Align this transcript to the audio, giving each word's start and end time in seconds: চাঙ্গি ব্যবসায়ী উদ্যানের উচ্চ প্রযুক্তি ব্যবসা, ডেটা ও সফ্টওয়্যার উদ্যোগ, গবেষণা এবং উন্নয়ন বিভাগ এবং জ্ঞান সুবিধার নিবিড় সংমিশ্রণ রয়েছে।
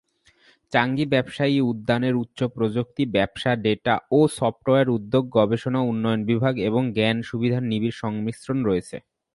চাঙ্গি 0.73 1.05
ব্যবসায়ী 1.05 1.57
উদ্যানের 1.71 2.15
উচ্চ 2.15 2.39
প্রযুক্তি 2.55 3.03
ব্যবসা, 3.15 3.51
ডেটা 3.65 3.93
ও 4.11 4.19
সফ্টওয়্যার 4.37 4.87
উদ্যোগ, 4.89 5.23
গবেষণা 5.37 5.79
এবং 5.79 5.89
উন্নয়ন 5.91 6.21
বিভাগ 6.25 6.53
এবং 6.69 6.81
জ্ঞান 6.93 7.17
সুবিধার 7.21 7.63
নিবিড় 7.63 7.95
সংমিশ্রণ 8.01 8.57
রয়েছে। 8.65 8.97